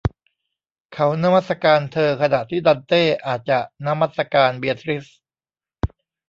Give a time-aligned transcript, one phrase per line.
[0.93, 5.05] เขานมัสการเธอขณะที่ดันเต้อาจจะนมัสการเบียทริซ